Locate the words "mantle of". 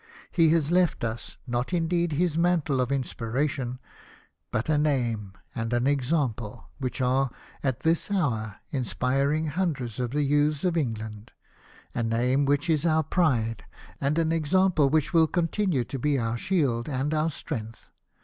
2.35-2.91